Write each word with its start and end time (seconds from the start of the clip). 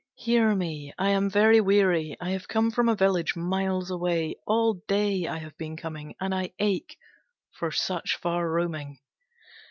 Hear 0.15 0.55
me! 0.55 0.91
I 0.97 1.11
am 1.11 1.29
very 1.29 1.61
weary. 1.61 2.17
I 2.19 2.31
have 2.31 2.47
come 2.47 2.71
from 2.71 2.89
a 2.89 2.95
village 2.95 3.35
miles 3.35 3.91
away, 3.91 4.33
all 4.47 4.81
day 4.87 5.27
I 5.27 5.37
have 5.37 5.55
been 5.59 5.77
coming, 5.77 6.15
and 6.19 6.33
I 6.33 6.53
ache 6.57 6.97
for 7.51 7.69
such 7.69 8.15
far 8.15 8.49
roaming. 8.49 8.97